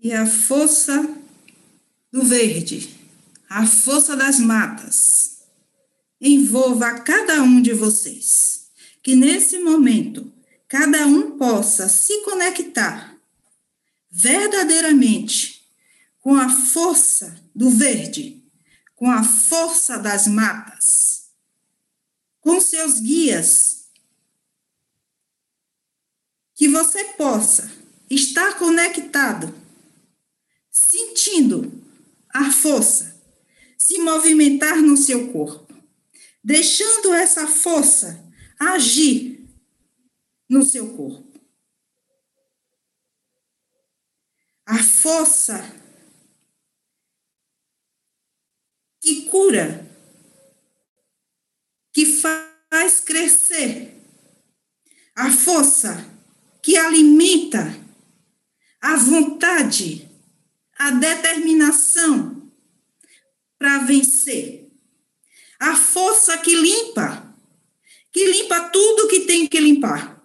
[0.00, 1.14] e a força
[2.10, 2.96] do verde,
[3.48, 5.42] a força das matas,
[6.20, 8.70] envolva cada um de vocês.
[9.02, 10.32] Que nesse momento,
[10.68, 13.16] cada um possa se conectar
[14.10, 15.62] verdadeiramente
[16.18, 18.42] com a força do verde,
[18.94, 21.30] com a força das matas,
[22.40, 23.88] com seus guias.
[26.54, 27.70] Que você possa
[28.10, 29.54] estar conectado
[30.90, 31.80] sentindo
[32.34, 33.16] a força
[33.78, 35.72] se movimentar no seu corpo,
[36.42, 39.48] deixando essa força agir
[40.48, 41.40] no seu corpo.
[44.66, 45.62] A força
[49.00, 49.88] que cura,
[51.92, 53.94] que faz crescer,
[55.14, 55.96] a força
[56.60, 57.64] que alimenta
[58.80, 60.09] a vontade
[60.80, 62.50] a determinação
[63.58, 64.66] para vencer,
[65.60, 67.36] a força que limpa,
[68.10, 70.24] que limpa tudo que tem que limpar.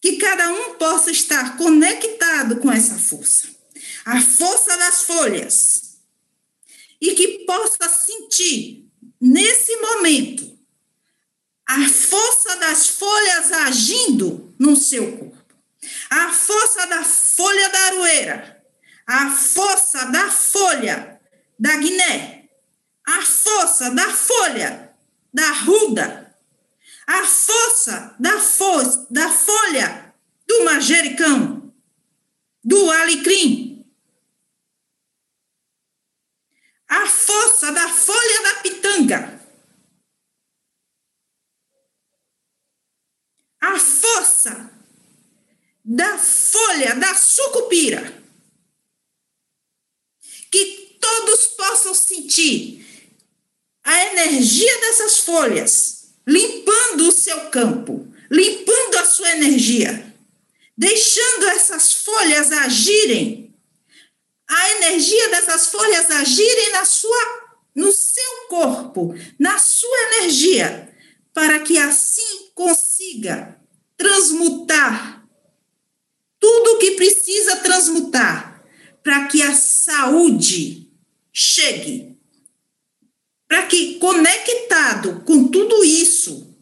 [0.00, 3.48] Que cada um possa estar conectado com essa força,
[4.04, 5.98] a força das folhas,
[7.00, 8.88] e que possa sentir
[9.20, 10.56] nesse momento
[11.66, 15.56] a força das folhas agindo no seu corpo,
[16.10, 18.55] a força da folha da aroeira
[19.06, 21.20] a força da folha
[21.58, 22.48] da Guiné,
[23.06, 24.94] a força da folha
[25.32, 26.36] da ruda,
[27.06, 30.14] a força da, fo da folha
[30.46, 31.72] do manjericão,
[32.64, 33.86] do alecrim,
[36.88, 39.40] a força da folha da pitanga,
[43.60, 44.70] a força
[45.84, 48.25] da folha da sucupira
[50.50, 52.84] que todos possam sentir
[53.84, 55.96] a energia dessas folhas
[56.26, 60.14] limpando o seu campo, limpando a sua energia,
[60.76, 63.54] deixando essas folhas agirem,
[64.48, 70.90] a energia dessas folhas agirem na sua no seu corpo, na sua energia,
[71.34, 73.60] para que assim consiga
[73.98, 75.22] transmutar
[76.40, 78.56] tudo o que precisa transmutar
[79.02, 79.54] para que a
[80.06, 80.88] saúde
[81.32, 82.16] chegue,
[83.48, 86.54] para que, conectado com tudo isso,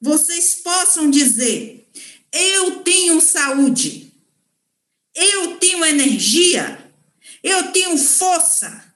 [0.00, 1.88] vocês possam dizer:
[2.30, 4.12] eu tenho saúde,
[5.14, 6.92] eu tenho energia,
[7.42, 8.94] eu tenho força,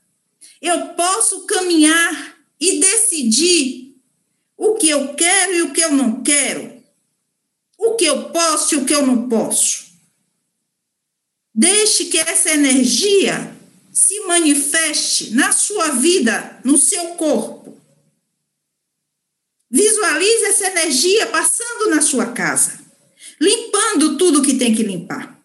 [0.61, 3.97] eu posso caminhar e decidir
[4.57, 6.83] o que eu quero e o que eu não quero,
[7.79, 9.87] o que eu posso e o que eu não posso.
[11.55, 13.56] Deixe que essa energia
[13.97, 17.81] se manifeste na sua vida, no seu corpo.
[19.71, 22.79] Visualize essa energia passando na sua casa,
[23.41, 25.43] limpando tudo que tem que limpar.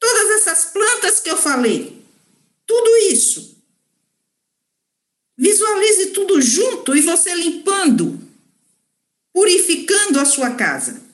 [0.00, 2.02] Todas essas plantas que eu falei,
[2.64, 3.62] tudo isso.
[5.36, 8.18] Visualize tudo junto e você limpando,
[9.30, 11.04] purificando a sua casa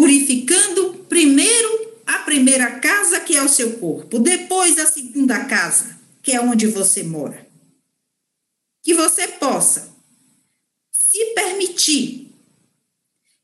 [0.00, 1.79] purificando primeiro
[2.30, 7.02] primeira casa, que é o seu corpo, depois a segunda casa, que é onde você
[7.02, 7.44] mora.
[8.84, 9.92] Que você possa
[10.92, 12.32] se permitir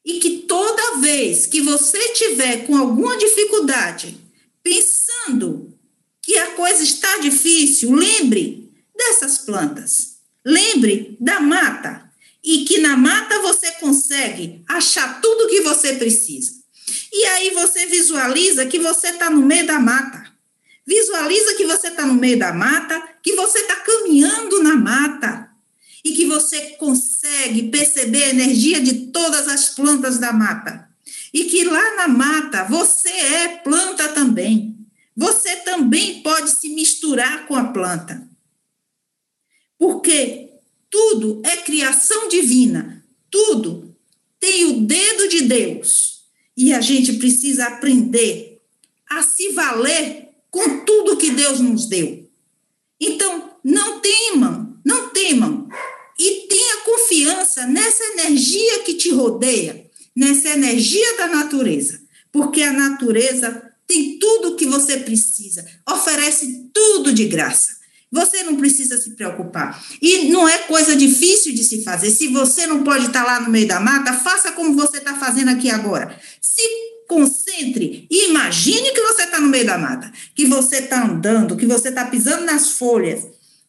[0.05, 4.17] e que toda vez que você tiver com alguma dificuldade,
[4.63, 5.77] pensando
[6.23, 12.09] que a coisa está difícil, lembre dessas plantas, lembre da mata,
[12.41, 16.65] e que na mata você consegue achar tudo que você precisa.
[17.19, 20.31] E aí você visualiza que você está no meio da mata.
[20.87, 25.51] Visualiza que você está no meio da mata, que você está caminhando na mata
[26.05, 30.91] e que você consegue perceber a energia de todas as plantas da mata.
[31.33, 34.77] E que lá na mata você é planta também.
[35.17, 38.29] Você também pode se misturar com a planta.
[39.79, 40.51] Porque
[40.91, 43.03] tudo é criação divina.
[43.31, 43.97] Tudo
[44.39, 46.16] tem o dedo de Deus.
[46.57, 48.61] E a gente precisa aprender
[49.09, 52.29] a se valer com tudo que Deus nos deu.
[53.01, 55.69] Então, não temam, não temam.
[56.19, 62.01] E tenha confiança nessa energia que te rodeia, nessa energia da natureza.
[62.33, 67.77] Porque a natureza tem tudo o que você precisa, oferece tudo de graça.
[68.11, 69.85] Você não precisa se preocupar.
[70.01, 72.11] E não é coisa difícil de se fazer.
[72.11, 75.51] Se você não pode estar lá no meio da mata, faça como você está fazendo
[75.51, 76.19] aqui agora.
[76.41, 76.63] Se
[77.09, 81.67] concentre e imagine que você está no meio da mata, que você está andando, que
[81.67, 83.27] você está pisando nas folhas,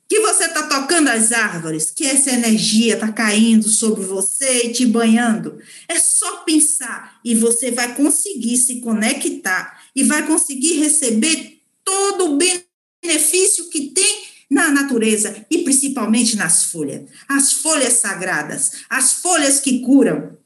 [0.09, 4.85] que você está tocando as árvores, que essa energia está caindo sobre você e te
[4.85, 5.59] banhando.
[5.87, 12.37] É só pensar e você vai conseguir se conectar e vai conseguir receber todo o
[12.37, 17.03] benefício que tem na natureza e principalmente nas folhas.
[17.27, 20.37] As folhas sagradas, as folhas que curam,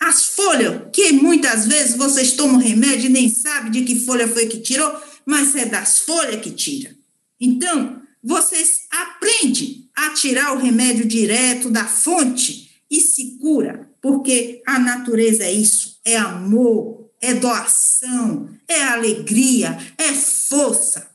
[0.00, 4.46] as folhas que muitas vezes vocês tomam remédio e nem sabem de que folha foi
[4.46, 4.94] que tirou,
[5.24, 6.94] mas é das folhas que tira.
[7.40, 14.78] Então, vocês aprendem a tirar o remédio direto da fonte e se cura, porque a
[14.78, 21.10] natureza é isso, é amor, é doação, é alegria, é força.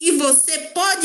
[0.00, 0.99] E você pode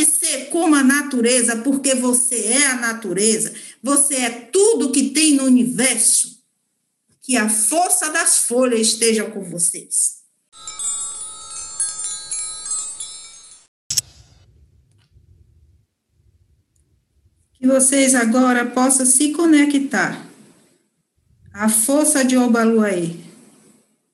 [1.15, 6.35] natureza, porque você é a natureza, você é tudo que tem no universo.
[7.21, 10.15] Que a força das folhas esteja com vocês.
[17.57, 20.23] que vocês agora possam se conectar
[21.51, 23.15] à força de Obaluaê,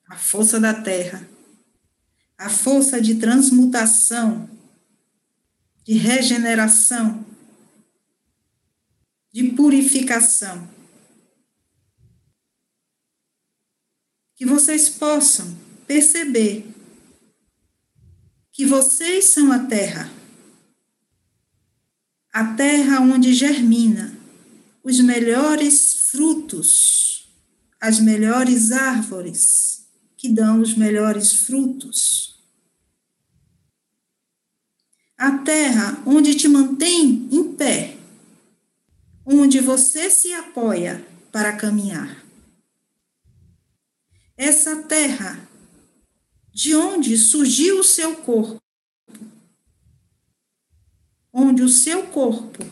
[0.07, 1.27] à força da terra,
[2.37, 4.49] à força de transmutação,
[5.83, 7.25] de regeneração,
[9.31, 10.69] de purificação.
[14.35, 15.55] Que vocês possam
[15.85, 16.65] perceber
[18.51, 20.21] que vocês são a terra
[22.33, 24.17] a terra onde germina
[24.83, 27.29] os melhores frutos,
[27.79, 29.85] as melhores árvores
[30.15, 32.40] que dão os melhores frutos.
[35.21, 37.95] A terra onde te mantém em pé,
[39.23, 42.25] onde você se apoia para caminhar.
[44.35, 45.47] Essa terra
[46.51, 48.61] de onde surgiu o seu corpo
[51.33, 52.65] onde o seu corpo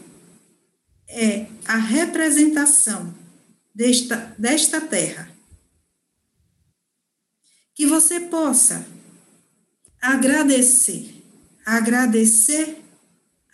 [1.07, 3.13] é a representação
[3.73, 5.31] desta, desta terra.
[7.73, 8.85] Que você possa
[10.01, 11.18] agradecer,
[11.69, 12.83] agradecer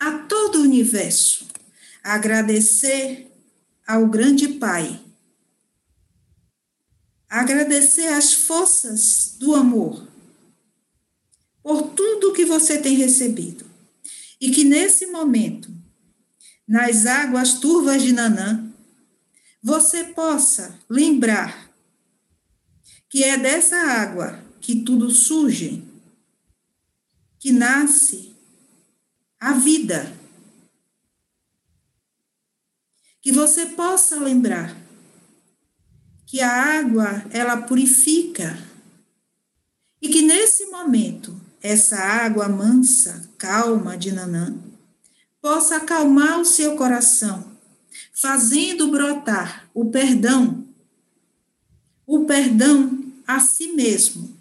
[0.00, 1.46] a todo o universo,
[2.02, 3.30] agradecer
[3.86, 4.98] ao grande Pai,
[7.28, 10.08] agradecer as forças do amor
[11.62, 13.66] por tudo que você tem recebido.
[14.40, 15.70] E que nesse momento,
[16.66, 18.66] nas águas turvas de Nanã,
[19.62, 21.70] você possa lembrar
[23.10, 25.82] que é dessa água que tudo surge,
[27.38, 28.34] que nasce
[29.38, 30.12] a vida.
[33.20, 34.76] Que você possa lembrar
[36.26, 38.58] que a água ela purifica
[40.00, 44.56] e que nesse momento essa água mansa, calma de Nanã,
[45.40, 47.56] possa acalmar o seu coração,
[48.12, 50.66] fazendo brotar o perdão,
[52.06, 54.36] o perdão a si mesmo,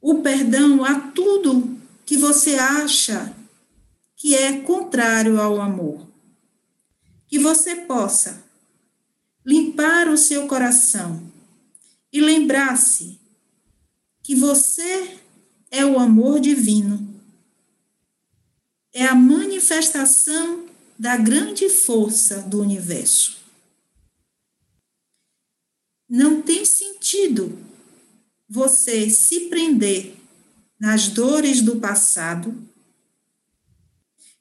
[0.00, 1.75] o perdão a tudo
[2.06, 3.36] que você acha
[4.14, 6.06] que é contrário ao amor.
[7.26, 8.44] Que você possa
[9.44, 11.30] limpar o seu coração
[12.12, 13.18] e lembrar-se
[14.22, 15.18] que você
[15.68, 17.20] é o amor divino.
[18.92, 23.36] É a manifestação da grande força do universo.
[26.08, 27.58] Não tem sentido
[28.48, 30.25] você se prender
[30.78, 32.54] nas dores do passado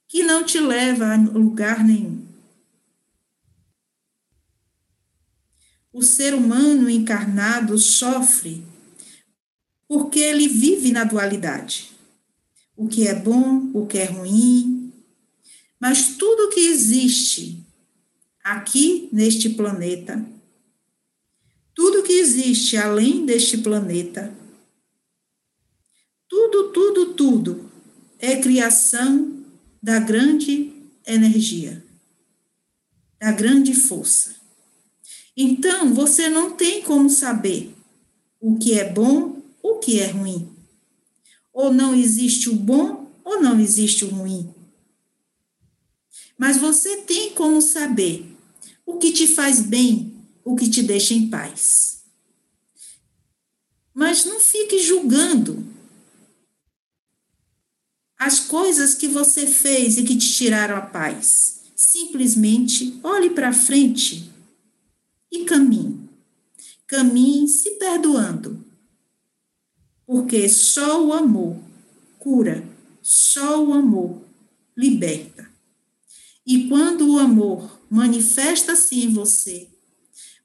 [0.07, 2.25] que não te leva a lugar nenhum.
[5.91, 8.63] O ser humano encarnado sofre
[9.87, 11.91] porque ele vive na dualidade.
[12.75, 14.91] O que é bom, o que é ruim.
[15.79, 17.65] Mas tudo que existe
[18.43, 20.25] aqui neste planeta,
[21.73, 24.33] tudo que existe além deste planeta,
[26.27, 27.71] tudo, tudo, tudo
[28.25, 29.43] é criação
[29.81, 30.73] da grande
[31.05, 31.85] energia,
[33.19, 34.35] da grande força.
[35.37, 37.75] Então, você não tem como saber
[38.39, 40.55] o que é bom o que é ruim.
[41.51, 44.53] Ou não existe o bom, ou não existe o ruim.
[46.37, 48.25] Mas você tem como saber
[48.85, 50.13] o que te faz bem,
[50.43, 52.03] o que te deixa em paz.
[53.93, 55.74] Mas não fique julgando
[58.17, 61.61] as coisas que você fez e que te tiraram a paz.
[61.75, 64.31] Simplesmente olhe para frente
[65.31, 66.09] e caminhe.
[66.87, 68.63] Caminhe se perdoando
[70.05, 71.57] Porque só o amor
[72.19, 72.67] cura,
[73.01, 74.21] só o amor
[74.75, 75.49] liberta.
[76.45, 79.67] E quando o amor manifesta-se em você,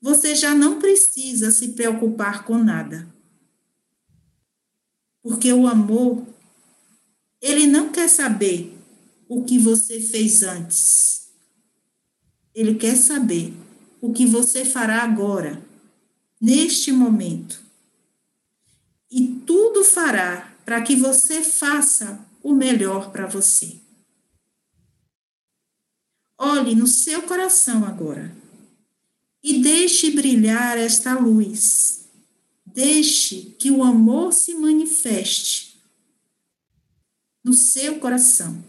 [0.01, 3.07] você já não precisa se preocupar com nada.
[5.23, 6.27] Porque o amor,
[7.41, 8.77] ele não quer saber
[9.29, 11.31] o que você fez antes.
[12.55, 13.55] Ele quer saber
[14.01, 15.63] o que você fará agora,
[16.41, 17.63] neste momento.
[19.11, 23.77] E tudo fará para que você faça o melhor para você.
[26.37, 28.35] Olhe no seu coração agora
[29.43, 32.09] e deixe brilhar esta luz.
[32.65, 35.70] Deixe que o amor se manifeste
[37.43, 38.65] no seu coração.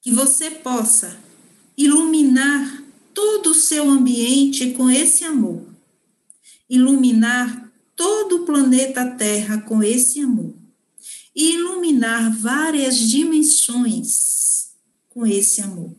[0.00, 1.18] Que você possa
[1.76, 2.82] iluminar
[3.14, 5.64] todo o seu ambiente com esse amor.
[6.68, 10.54] Iluminar todo o planeta Terra com esse amor.
[11.34, 14.72] E iluminar várias dimensões
[15.08, 15.94] com esse amor.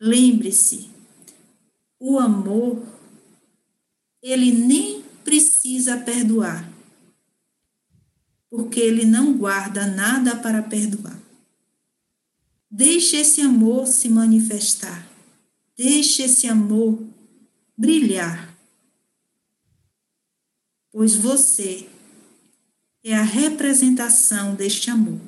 [0.00, 0.88] Lembre-se,
[1.98, 2.86] o amor,
[4.22, 6.72] ele nem precisa perdoar,
[8.50, 11.18] porque ele não guarda nada para perdoar.
[12.70, 15.06] Deixe esse amor se manifestar,
[15.76, 17.02] deixe esse amor
[17.76, 18.54] brilhar,
[20.90, 21.88] pois você
[23.02, 25.20] é a representação deste amor.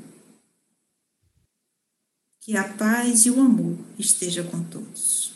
[2.40, 5.29] Que a paz e o amor esteja com todos.